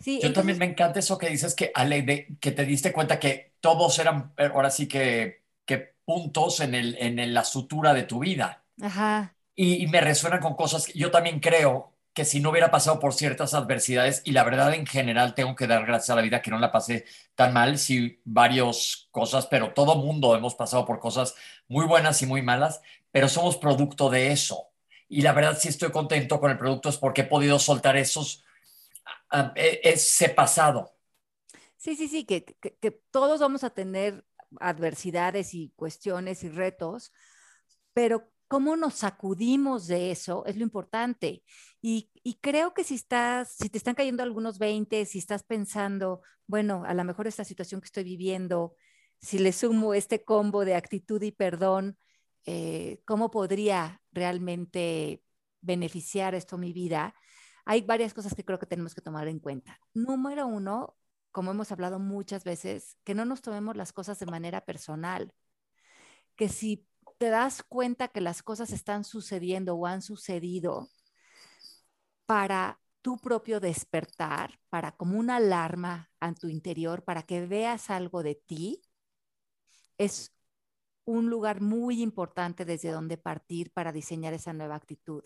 [0.00, 3.18] Sí, Yo también me encanta eso que dices que, Ale, de, que te diste cuenta
[3.18, 8.04] que todos eran, eh, ahora sí que, que puntos en, el, en la sutura de
[8.04, 8.64] tu vida.
[8.80, 9.34] Ajá.
[9.54, 12.98] Y, y, me resuenan con cosas que yo también creo que si no hubiera pasado
[12.98, 16.42] por ciertas adversidades, y la verdad en general tengo que dar gracias a la vida
[16.42, 17.04] que no la pasé
[17.36, 21.36] tan mal, sí varias cosas, pero todo mundo hemos pasado por cosas
[21.68, 22.80] muy buenas y muy malas,
[23.12, 24.68] pero somos producto de eso.
[25.08, 28.44] Y la verdad sí estoy contento con el producto, es porque he podido soltar esos,
[29.54, 30.94] e, ese pasado.
[31.76, 34.24] Sí, sí, sí, que, que todos vamos a tener
[34.60, 37.12] adversidades y cuestiones y retos,
[37.92, 41.44] pero cómo nos sacudimos de eso es lo importante.
[41.80, 42.10] Y,
[42.40, 46.94] creo que si estás, si te están cayendo algunos 20, si estás pensando, bueno, a
[46.94, 48.74] lo mejor esta situación que estoy viviendo,
[49.20, 51.98] si le sumo este combo de actitud y perdón,
[52.46, 55.22] eh, ¿cómo podría realmente
[55.60, 57.14] beneficiar esto mi vida?
[57.68, 59.78] Hay varias cosas que creo que tenemos que tomar en cuenta.
[59.92, 60.96] Número uno,
[61.32, 65.34] como hemos hablado muchas veces, que no nos tomemos las cosas de manera personal.
[66.34, 70.88] Que si te das cuenta que las cosas están sucediendo o han sucedido
[72.24, 78.22] para tu propio despertar, para como una alarma a tu interior, para que veas algo
[78.22, 78.80] de ti,
[79.98, 80.32] es
[81.04, 85.22] un lugar muy importante desde donde partir para diseñar esa nueva actitud.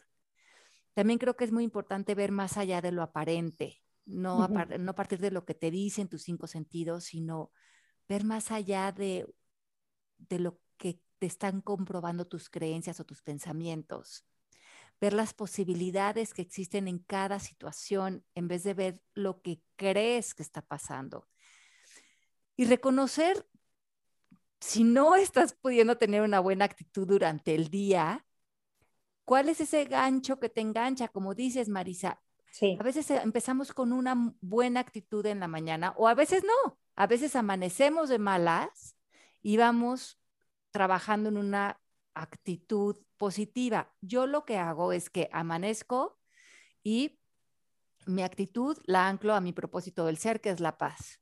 [0.94, 4.94] También creo que es muy importante ver más allá de lo aparente, no, a, no
[4.94, 7.50] partir de lo que te dicen tus cinco sentidos, sino
[8.08, 9.26] ver más allá de,
[10.18, 14.26] de lo que te están comprobando tus creencias o tus pensamientos.
[15.00, 20.34] Ver las posibilidades que existen en cada situación en vez de ver lo que crees
[20.34, 21.28] que está pasando.
[22.56, 23.46] Y reconocer
[24.60, 28.24] si no estás pudiendo tener una buena actitud durante el día,
[29.24, 31.08] ¿cuál es ese gancho que te engancha?
[31.08, 32.76] Como dices, Marisa, sí.
[32.78, 37.06] a veces empezamos con una buena actitud en la mañana o a veces no, a
[37.06, 38.96] veces amanecemos de malas
[39.42, 40.20] y vamos
[40.70, 41.80] trabajando en una
[42.14, 43.92] actitud positiva.
[44.00, 46.18] Yo lo que hago es que amanezco
[46.82, 47.18] y
[48.06, 51.20] mi actitud la anclo a mi propósito del ser, que es la paz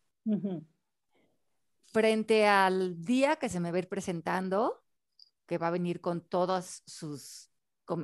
[1.93, 4.83] frente al día que se me va a ir presentando,
[5.47, 7.50] que va a venir con todos sus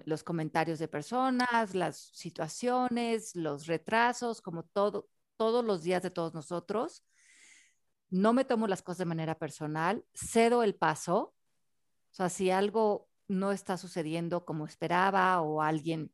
[0.04, 6.34] los comentarios de personas, las situaciones, los retrasos, como todo, todos los días de todos
[6.34, 7.04] nosotros.
[8.10, 11.34] No me tomo las cosas de manera personal, cedo el paso.
[12.10, 16.12] O sea, si algo no está sucediendo como esperaba o alguien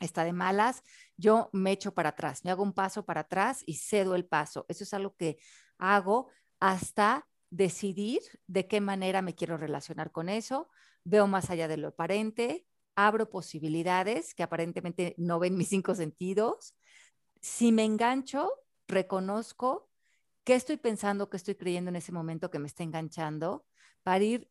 [0.00, 0.82] está de malas,
[1.16, 4.64] yo me echo para atrás, me hago un paso para atrás y cedo el paso.
[4.68, 5.38] Eso es algo que
[5.78, 6.30] hago
[6.60, 10.68] hasta decidir de qué manera me quiero relacionar con eso,
[11.04, 12.66] veo más allá de lo aparente,
[12.98, 16.74] abro posibilidades que aparentemente no ven mis cinco sentidos.
[17.40, 18.50] Si me engancho,
[18.88, 19.88] reconozco
[20.42, 23.64] qué estoy pensando, qué estoy creyendo en ese momento que me está enganchando,
[24.02, 24.50] para ir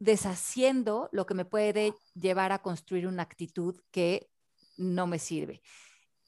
[0.00, 4.28] deshaciendo lo que me puede llevar a construir una actitud que
[4.76, 5.62] no me sirve.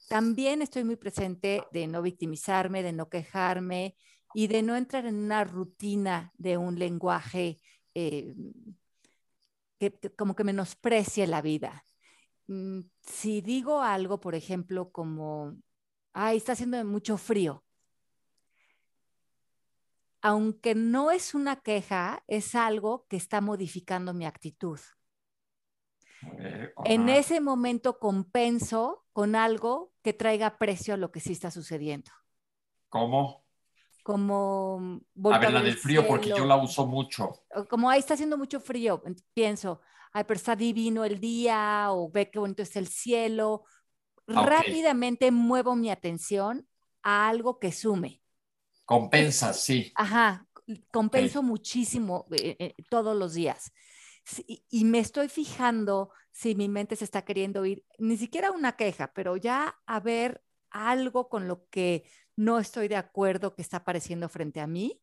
[0.07, 3.97] También estoy muy presente de no victimizarme, de no quejarme
[4.33, 7.59] y de no entrar en una rutina de un lenguaje
[7.93, 8.33] eh,
[9.81, 11.83] que, como que menosprecie la vida.
[12.47, 15.57] Mm, si digo algo, por ejemplo, como,
[16.13, 17.63] ay, está haciendo mucho frío,
[20.21, 24.79] aunque no es una queja, es algo que está modificando mi actitud.
[26.85, 32.11] en ese momento compenso con algo que traiga precio a lo que sí está sucediendo.
[32.89, 33.43] ¿Cómo?
[34.03, 35.01] Como...
[35.31, 37.43] A ver, la del frío, porque yo la uso mucho.
[37.69, 39.81] Como ahí está haciendo mucho frío, pienso,
[40.13, 43.63] ay, pero está divino el día, o ve qué bonito está el cielo.
[44.27, 46.67] Ah, Rápidamente muevo mi atención
[47.03, 48.21] a algo que sume.
[48.85, 49.91] Compensa, sí.
[49.95, 50.47] Ajá,
[50.91, 53.71] compenso muchísimo eh, eh, todos los días.
[54.47, 59.11] y me estoy fijando si mi mente se está queriendo ir, ni siquiera una queja,
[59.13, 62.05] pero ya a ver algo con lo que
[62.41, 64.99] no estoy de acuerdo que está apareciendo frente a mí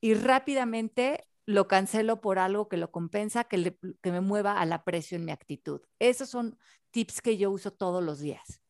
[0.00, 5.16] y rápidamente lo cancelo por algo que lo compensa, que, que me mueva al aprecio
[5.16, 5.80] en mi actitud.
[5.98, 6.56] Esos son
[6.90, 8.60] tips que yo uso todos los días.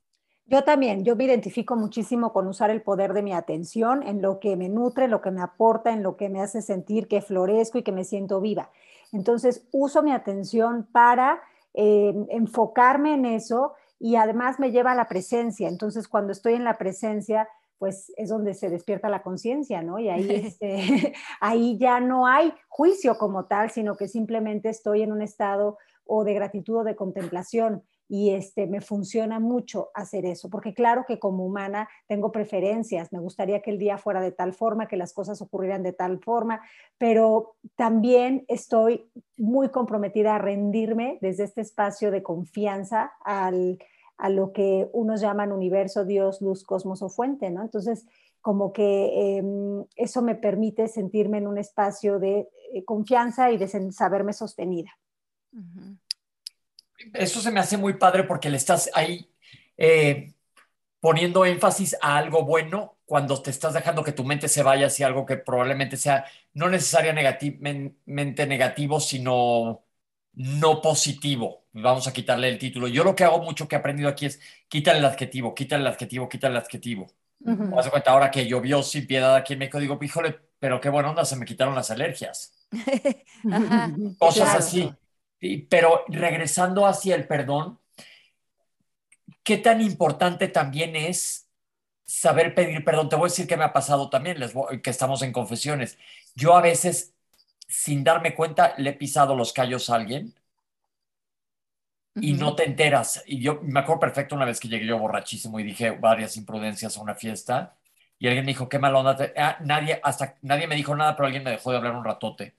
[0.46, 4.40] Yo también, yo me identifico muchísimo con usar el poder de mi atención en lo
[4.40, 7.20] que me nutre, en lo que me aporta, en lo que me hace sentir que
[7.20, 8.70] florezco y que me siento viva.
[9.12, 11.42] Entonces, uso mi atención para
[11.74, 15.68] eh, enfocarme en eso y además me lleva a la presencia.
[15.68, 17.46] Entonces, cuando estoy en la presencia,
[17.78, 19.98] pues es donde se despierta la conciencia, ¿no?
[19.98, 25.12] Y ahí, este, ahí ya no hay juicio como tal, sino que simplemente estoy en
[25.12, 30.48] un estado o de gratitud o de contemplación y este, me funciona mucho hacer eso,
[30.48, 34.54] porque claro que como humana tengo preferencias, me gustaría que el día fuera de tal
[34.54, 36.62] forma, que las cosas ocurrieran de tal forma,
[36.96, 43.78] pero también estoy muy comprometida a rendirme desde este espacio de confianza al,
[44.18, 47.62] a lo que unos llaman universo, Dios, luz, cosmos o fuente, ¿no?
[47.62, 48.06] Entonces,
[48.40, 53.68] como que em, eso me permite sentirme en un espacio de eh, confianza y de
[53.92, 54.90] saberme sostenida
[57.14, 59.30] eso se me hace muy padre porque le estás ahí
[59.76, 60.34] eh,
[61.00, 65.06] poniendo énfasis a algo bueno cuando te estás dejando que tu mente se vaya hacia
[65.06, 69.84] algo que probablemente sea no necesariamente negativo, sino
[70.38, 71.66] no positivo.
[71.72, 72.88] Vamos a quitarle el título.
[72.88, 75.88] Yo lo que hago mucho que he aprendido aquí es quítale el adjetivo, quítale el
[75.88, 77.06] adjetivo, quítale el adjetivo.
[77.40, 81.10] Uh cuenta ahora que llovió sin piedad aquí en México, digo, híjole, pero qué buena
[81.10, 82.52] onda, se me quitaron las alergias.
[84.18, 84.92] Cosas así
[85.68, 87.78] pero regresando hacia el perdón,
[89.42, 91.48] ¿qué tan importante también es
[92.04, 93.08] saber pedir perdón?
[93.08, 95.98] Te voy a decir que me ha pasado también, les que estamos en confesiones.
[96.34, 97.14] Yo a veces,
[97.68, 100.34] sin darme cuenta, le he pisado los callos a alguien
[102.20, 103.22] y no te enteras.
[103.26, 106.96] Y yo me acuerdo perfecto una vez que llegué yo borrachísimo y dije varias imprudencias
[106.96, 107.76] a una fiesta
[108.18, 109.16] y alguien me dijo, qué mala onda.
[109.36, 112.56] Ah, nadie, hasta, nadie me dijo nada, pero alguien me dejó de hablar un ratote.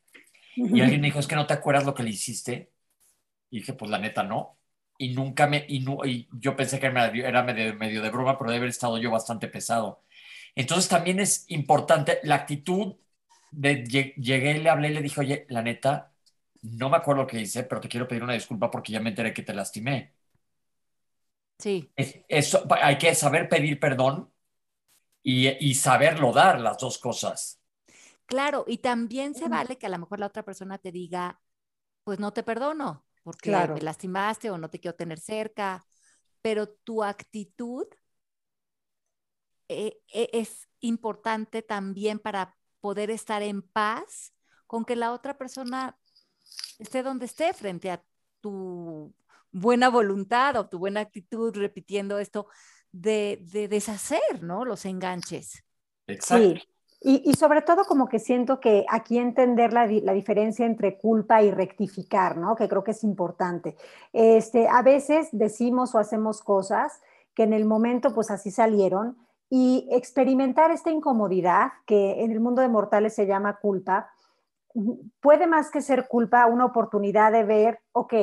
[0.73, 2.71] Y alguien me dijo, es que no te acuerdas lo que le hiciste.
[3.51, 4.57] Y dije, pues la neta no.
[4.97, 8.59] Y nunca me, y, y yo pensé que era medio, medio de broma, pero debe
[8.59, 10.03] haber estado yo bastante pesado.
[10.55, 12.95] Entonces también es importante la actitud
[13.51, 16.11] de llegué, le hablé, le dije, oye, la neta,
[16.61, 19.09] no me acuerdo lo que hice, pero te quiero pedir una disculpa porque ya me
[19.09, 20.13] enteré que te lastimé.
[21.57, 21.91] Sí.
[21.95, 24.31] eso, hay que saber pedir perdón
[25.21, 27.59] y, y, saberlo dar, las dos cosas.
[28.25, 31.41] Claro, y también se vale que a lo mejor la otra persona te diga,
[32.03, 35.85] pues no te perdono, porque me lastimaste o no te quiero tener cerca,
[36.41, 37.87] pero tu actitud
[39.67, 44.33] eh, eh, es importante también para poder estar en paz
[44.67, 45.97] con que la otra persona
[46.79, 48.03] esté donde esté frente a
[48.41, 49.13] tu
[49.51, 52.47] buena voluntad o tu buena actitud repitiendo esto
[52.91, 53.39] de,
[53.69, 54.65] deshacer, ¿no?
[54.65, 55.63] Los enganches.
[56.07, 56.59] Exacto.
[56.59, 56.63] Sí.
[57.01, 61.49] Y, sobre todo como que siento que aquí entender la, la, diferencia entre culpa y
[61.49, 62.57] rectificar, ¿no?
[62.57, 63.77] Que creo que es importante.
[64.11, 66.99] Este, a veces decimos o hacemos cosas
[67.35, 69.17] que en el momento pues así salieron
[69.49, 74.11] y experimentar esta incomodidad que en el mundo de mortales se llama culpa,
[75.19, 78.13] puede más que ser culpa una oportunidad de ver, ok,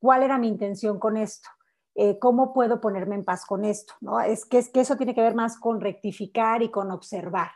[0.00, 1.48] ¿cuál era mi intención con esto?
[1.94, 3.94] Eh, ¿Cómo puedo ponerme en paz con esto?
[4.00, 4.20] ¿no?
[4.20, 7.50] Es, que, es que eso tiene que ver más con rectificar y con observar.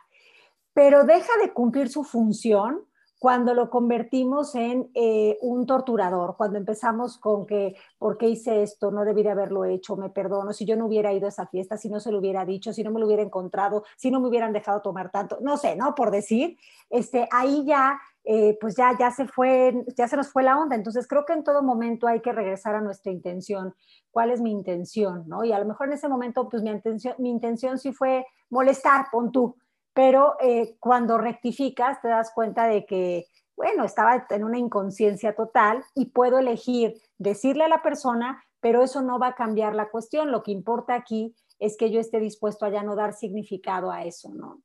[0.73, 2.85] Pero deja de cumplir su función
[3.21, 8.89] cuando lo convertimos en eh, un torturador, cuando empezamos con que, ¿por qué hice esto?
[8.89, 11.77] No debí de haberlo hecho, me perdono, si yo no hubiera ido a esa fiesta,
[11.77, 14.27] si no se lo hubiera dicho, si no me lo hubiera encontrado, si no me
[14.27, 15.93] hubieran dejado tomar tanto, no sé, ¿no?
[15.93, 16.57] Por decir,
[16.89, 20.75] este, ahí ya eh, pues ya, ya se fue, ya se nos fue la onda.
[20.75, 23.75] Entonces creo que en todo momento hay que regresar a nuestra intención.
[24.09, 25.25] ¿Cuál es mi intención?
[25.27, 25.43] ¿no?
[25.43, 29.05] Y a lo mejor en ese momento, pues mi intención, mi intención sí fue molestar,
[29.11, 29.55] pon tú.
[29.93, 35.83] Pero eh, cuando rectificas, te das cuenta de que, bueno, estaba en una inconsciencia total
[35.95, 40.31] y puedo elegir decirle a la persona, pero eso no va a cambiar la cuestión.
[40.31, 44.03] Lo que importa aquí es que yo esté dispuesto a ya no dar significado a
[44.03, 44.61] eso, ¿no?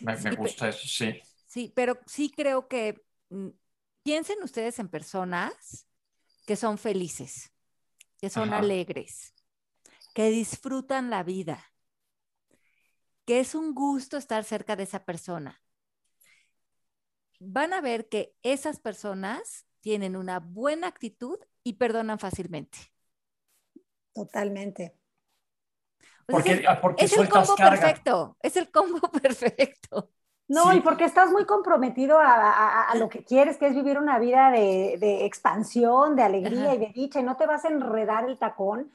[0.00, 1.20] Me, me gusta eso, sí.
[1.46, 3.48] Sí, pero sí creo que mm,
[4.02, 5.86] piensen ustedes en personas
[6.46, 7.52] que son felices,
[8.18, 9.34] que son alegres,
[10.14, 11.71] que disfrutan la vida,
[13.24, 15.60] que es un gusto estar cerca de esa persona.
[17.40, 22.78] Van a ver que esas personas tienen una buena actitud y perdonan fácilmente.
[24.14, 24.96] Totalmente.
[26.26, 30.10] Porque, porque es el combo perfecto, es el combo perfecto.
[30.48, 34.50] No, y porque estás muy comprometido a, lo que quieres, que es vivir una vida
[34.50, 38.92] de, expansión, de alegría y de dicha, y no te vas a enredar el tacón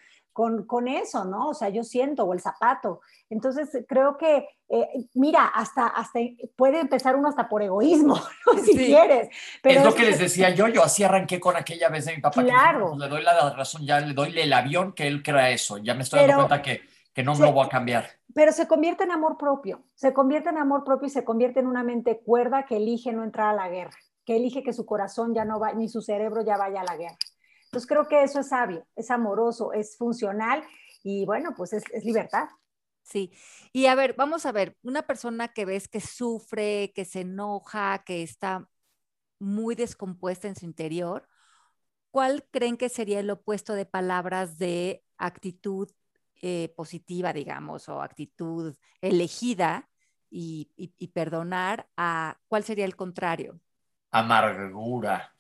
[0.67, 1.49] con, eso, ¿no?
[1.49, 3.01] O sea, yo siento, o el zapato.
[3.29, 6.19] Entonces, creo que, eh, mira, hasta, hasta
[6.55, 8.15] puede empezar uno hasta por egoísmo,
[8.63, 9.29] si quieres.
[9.63, 12.21] Pero es lo que les decía yo, yo así arranqué con aquella vez de mi
[12.21, 12.43] papá.
[12.43, 12.89] Claro.
[12.89, 15.95] Pues, le doy la razón, ya le doy el avión que él crea eso, ya
[15.95, 16.81] me estoy dando cuenta que,
[17.13, 20.49] que no me lo voy a cambiar pero se convierte en amor propio, se convierte
[20.49, 23.53] en amor propio y se convierte en una mente cuerda que elige no entrar a
[23.53, 26.81] la guerra, que elige que su corazón ya no va, ni su cerebro ya vaya
[26.81, 27.17] a la guerra.
[27.77, 30.63] Entonces creo que eso es sabio, es amoroso, es funcional
[31.03, 32.47] y bueno, pues es, libertad.
[33.03, 33.31] Sí,
[33.71, 38.03] y a ver, vamos a ver, una persona que ves que sufre, que se enoja,
[38.03, 38.67] que está
[39.37, 41.27] muy descompuesta en su interior,
[42.09, 45.91] ¿cuál creen que sería el opuesto de palabras de actitud
[46.41, 49.87] eh, positiva, digamos, o actitud elegida
[50.31, 53.59] y, perdonar, a cuál sería el contrario?
[54.09, 55.36] Amargura.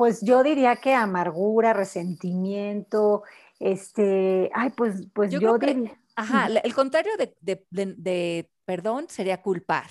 [0.00, 3.22] Pues yo diría que amargura, resentimiento,
[3.58, 6.00] este, ay, pues, pues yo, diría.
[6.16, 9.90] ajá, el contrario de, perdón sería culpar.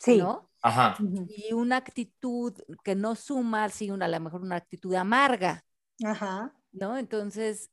[0.00, 0.16] Sí.
[0.16, 0.50] ¿no?
[0.60, 0.96] Ajá.
[1.28, 5.64] Y una actitud que no suma, sino a lo mejor una actitud amarga.
[6.04, 6.52] Ajá.
[6.72, 6.98] ¿No?
[6.98, 7.70] Entonces,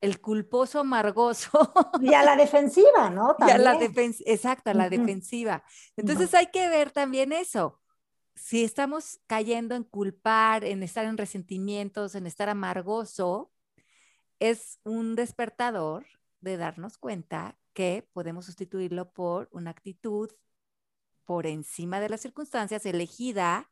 [0.00, 1.50] el culposo amargoso.
[2.02, 3.36] Y a la defensiva, ¿no?
[3.46, 5.62] Y a la defensiva, exacto, a la defensiva.
[5.96, 7.81] Entonces hay que ver también eso.
[8.34, 13.52] Si estamos cayendo en culpar, en estar en resentimientos, en estar amargoso,
[14.38, 16.06] es un despertador
[16.40, 20.30] de darnos cuenta que podemos sustituirlo por una actitud
[21.24, 23.68] por encima de las circunstancias elegida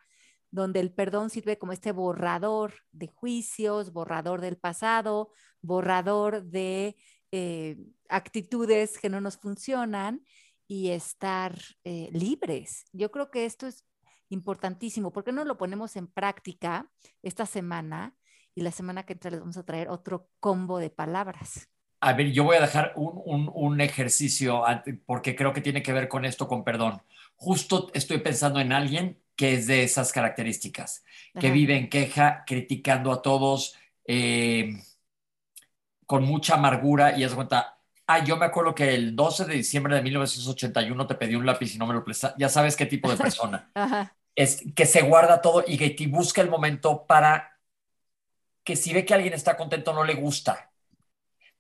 [0.51, 5.31] donde el perdón sirve como este borrador de juicios, borrador del pasado,
[5.63, 6.97] borrador de
[7.31, 10.25] eh, actitudes que no nos funcionan
[10.67, 12.85] y estar eh, libres.
[12.93, 13.85] Yo creo que esto es
[14.31, 15.13] importantísimo.
[15.13, 16.91] ¿Por qué no lo ponemos en práctica
[17.23, 18.17] esta semana
[18.55, 21.69] y la semana que entra les vamos a traer otro combo de palabras.
[22.01, 24.63] A ver, yo voy a dejar un, un, un ejercicio
[25.05, 27.03] porque creo que tiene que ver con esto, con perdón.
[27.37, 31.05] Justo estoy pensando en alguien que es de esas características,
[31.39, 33.75] que vive en queja, criticando a todos,
[34.07, 34.83] eh,
[36.07, 39.95] con mucha amargura y es cuenta, ah, yo me acuerdo que el 12 de diciembre
[39.95, 42.37] de 1981 te pedí un lápiz y no me lo prestaste.
[42.39, 43.71] Ya sabes qué tipo de persona.
[44.35, 47.59] Es que se guarda todo y que busca el momento para
[48.65, 50.71] que si ve que alguien está contento no le gusta.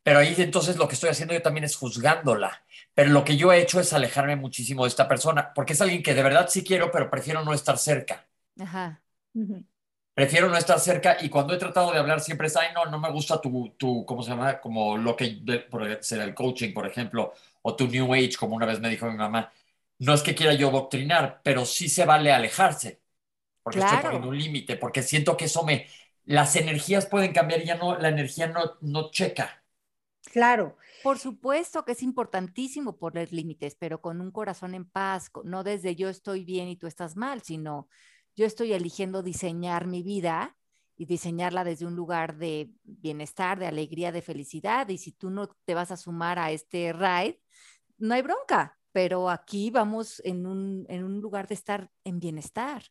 [0.02, 2.64] Pero ahí entonces lo que estoy haciendo yo también es juzgándola.
[2.94, 6.02] Pero lo que yo he hecho es alejarme muchísimo de esta persona, porque es alguien
[6.02, 8.26] que de verdad sí quiero, pero prefiero no estar cerca.
[8.58, 9.02] Ajá
[10.20, 12.98] prefiero no estar cerca y cuando he tratado de hablar siempre es, ay, no, no
[12.98, 14.60] me gusta tu, tu ¿cómo se llama?
[14.60, 15.40] Como lo que
[16.00, 19.16] será el coaching, por ejemplo, o tu New Age, como una vez me dijo mi
[19.16, 19.50] mamá.
[20.00, 23.02] No es que quiera yo doctrinar, pero sí se vale alejarse,
[23.62, 25.86] porque estoy poniendo un límite, porque siento que eso me,
[26.24, 29.62] las energías pueden cambiar y ya no, la energía no, no checa.
[30.32, 30.76] Claro.
[31.02, 35.96] Por supuesto que es importantísimo poner límites, pero con un corazón en paz, no desde
[35.96, 37.88] yo estoy bien y tú estás mal, sino
[38.36, 40.56] yo estoy eligiendo diseñar mi vida
[40.96, 44.88] y diseñarla desde un lugar de bienestar, de alegría, de felicidad.
[44.88, 47.40] Y si tú no te vas a sumar a este ride,
[47.98, 52.82] no hay bronca, pero aquí vamos en un, en un lugar de estar en bienestar.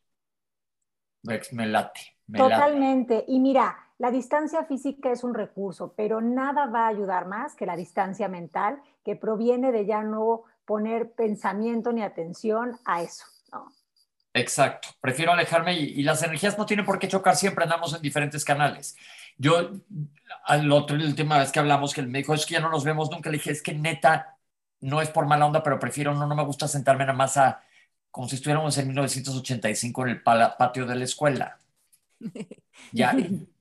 [1.24, 2.00] Me late.
[2.34, 3.26] Totalmente.
[3.28, 7.66] Y mira, la distancia física es un recurso, pero nada va a ayudar más que
[7.66, 13.26] la distancia mental que proviene de ya no poner pensamiento ni atención a eso.
[13.52, 13.74] ¿no?
[14.34, 18.46] Exacto, prefiero alejarme y, las energías no tienen por qué chocar, siempre andamos en diferentes
[18.46, 18.96] canales.
[19.38, 19.72] Yo,
[20.46, 22.70] al otro, la última vez que hablamos, que él me dijo, es que ya no
[22.70, 24.38] nos vemos nunca, le dije, es que neta,
[24.82, 27.62] no es por mala onda, pero prefiero, no, no me gusta sentarme nada más a,
[28.12, 31.58] como si estuviéramos en 1985 en el patio de la escuela.
[32.94, 33.14] Ya,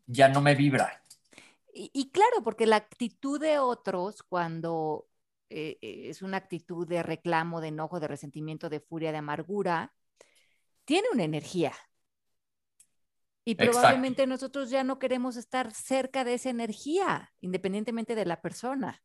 [0.07, 1.03] ya no me vibra.
[1.73, 5.09] Y, claro, porque la actitud de otros cuando
[5.51, 9.93] eh, eh, es una actitud de reclamo, de enojo, de resentimiento, de furia, de amargura,
[10.85, 11.73] tiene una energía.
[13.45, 19.03] Y probablemente nosotros ya no queremos estar cerca de esa energía, independientemente de la persona.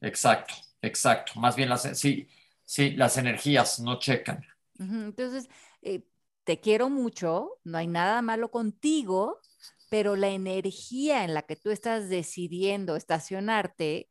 [0.00, 1.38] Exacto, exacto.
[1.40, 2.28] Más bien las, sí,
[2.64, 4.44] sí, las energías no checan.
[4.78, 5.48] Entonces,
[5.82, 6.02] eh,
[6.44, 9.40] te quiero mucho, no hay nada malo contigo,
[9.90, 14.08] pero la energía en la que tú estás decidiendo estacionarte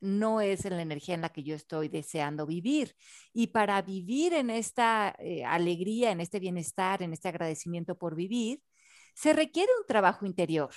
[0.00, 2.94] no es la energía en la que yo estoy deseando vivir.
[3.32, 8.62] Y para vivir en esta eh, alegría, en este bienestar, en este agradecimiento por vivir,
[9.14, 10.70] se requiere un trabajo interior.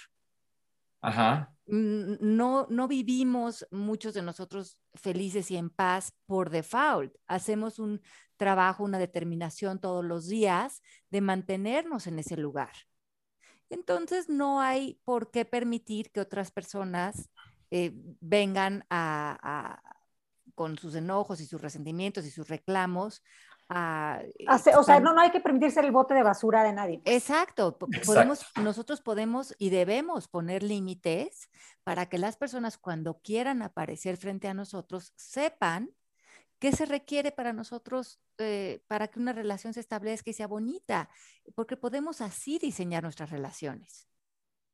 [1.68, 7.16] No, no vivimos muchos de nosotros felices y en paz por default.
[7.28, 8.02] Hacemos un
[8.38, 12.74] trabajo, una determinación todos los días de mantenernos en ese lugar.
[13.70, 17.30] Entonces no hay por qué permitir que otras personas
[17.72, 18.86] eh, vengan
[20.56, 23.24] con sus enojos y sus resentimientos y sus reclamos.
[23.74, 27.02] A, eh, o sea, no, no hay que permitirse el bote de basura de nadie.
[27.06, 27.78] Exacto.
[28.06, 31.50] Podemos, nosotros podemos y debemos poner límites
[31.86, 35.90] para que las personas cuando quieran aparecer frente a nosotros sepan
[36.60, 41.10] qué se requiere para nosotros eh, para que una relación se establezca y sea bonita,
[41.56, 44.11] porque podemos así diseñar nuestras relaciones.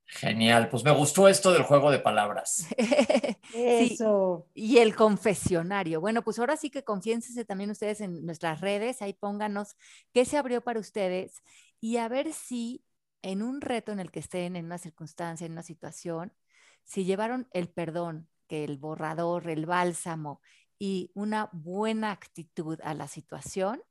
[0.10, 2.68] Genial, pues me gustó esto del juego de palabras.
[3.53, 4.47] Eso.
[4.53, 5.99] y el confesionario.
[5.99, 9.76] Bueno, pues ahora sí que confiénsense también ustedes en nuestras redes, ahí pónganos
[10.14, 11.43] qué se abrió para ustedes
[11.82, 12.86] y a ver si
[13.22, 16.34] en un reto en el que estén, en una circunstancia, en una situación,
[16.86, 20.41] si llevaron el perdón, que el borrador, el bálsamo
[20.80, 23.82] y una buena actitud a la situación,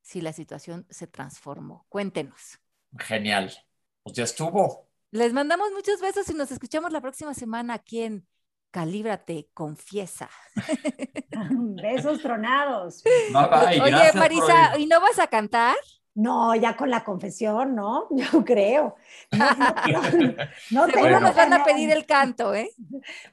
[0.00, 1.84] si la situación se transformó.
[1.90, 2.58] Cuéntenos.
[2.98, 3.52] Genial.
[4.02, 4.91] Pues ya estuvo.
[5.12, 8.26] Les mandamos muchos besos y nos escuchamos la próxima semana aquí en
[8.70, 10.30] Calíbrate, confiesa.
[11.82, 13.04] Besos tronados.
[13.82, 15.76] Oye, Marisa, ¿y no vas a cantar?
[16.14, 18.08] No, ya con la confesión, ¿no?
[18.32, 18.96] Yo creo.
[19.32, 19.46] No,
[20.70, 22.70] no, Seguro nos van a pedir el canto, ¿eh?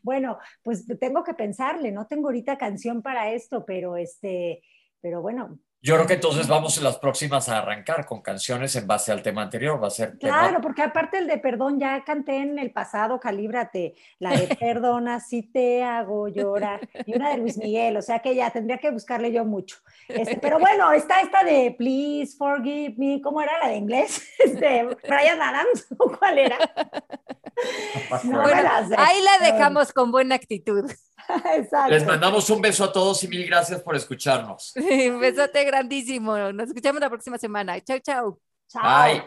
[0.04, 4.62] Bueno, pues tengo que pensarle, no tengo ahorita canción para esto, pero este,
[5.00, 8.86] pero bueno, yo creo que entonces vamos en las próximas a arrancar con canciones en
[8.86, 9.82] base al tema anterior.
[9.82, 10.18] Va a ser.
[10.18, 13.96] Claro, porque aparte el de perdón ya canté en el pasado, calíbrate.
[14.20, 16.90] La de perdona si te hago llorar.
[17.06, 19.78] Y una de Luis Miguel, o sea que ya tendría que buscarle yo mucho.
[20.10, 23.22] Este, pero bueno, está esta de Please Forgive Me.
[23.22, 24.28] ¿Cómo era la de inglés?
[24.40, 26.58] Este, Brian Adams, ¿cuál era?
[28.98, 30.90] ahí la dejamos con buena actitud.
[31.90, 34.74] Les mandamos un beso a todos y mil gracias por escucharnos.
[34.76, 36.38] un besote grandísimo.
[36.54, 37.80] Nos escuchamos la próxima semana.
[37.82, 38.40] Chao, chao.
[38.68, 38.84] Chao.
[38.84, 39.24] Bye.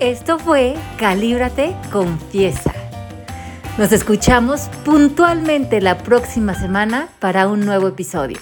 [0.00, 2.72] Esto fue Calíbrate, confiesa.
[3.78, 8.38] Nos escuchamos puntualmente la próxima semana para un nuevo episodio.